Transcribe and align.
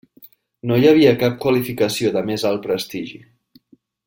No 0.71 0.77
hi 0.79 0.87
havia 0.91 1.11
cap 1.25 1.37
qualificació 1.45 2.13
de 2.19 2.25
més 2.31 2.47
alt 2.53 2.65
prestigi. 2.67 3.23